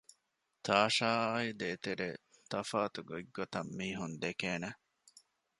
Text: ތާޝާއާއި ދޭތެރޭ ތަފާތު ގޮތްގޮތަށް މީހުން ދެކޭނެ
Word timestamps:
ތާޝާއާއި 0.65 1.51
ދޭތެރޭ 1.59 2.09
ތަފާތު 2.51 2.99
ގޮތްގޮތަށް 3.09 3.71
މީހުން 3.77 4.15
ދެކޭނެ 4.23 4.69